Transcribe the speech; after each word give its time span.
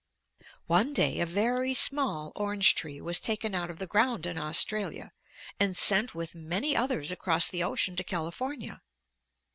"One 0.65 0.93
day 0.95 1.19
a 1.19 1.27
very 1.27 1.75
small 1.75 2.31
orange 2.35 2.73
tree 2.73 2.99
was 2.99 3.19
taken 3.19 3.53
out 3.53 3.69
of 3.69 3.77
the 3.77 3.85
ground 3.85 4.25
in 4.25 4.35
Australia 4.35 5.11
and 5.59 5.77
sent 5.77 6.15
with 6.15 6.33
many 6.33 6.75
others 6.75 7.11
across 7.11 7.47
the 7.47 7.63
ocean 7.63 7.95
to 7.97 8.03
California. 8.03 8.81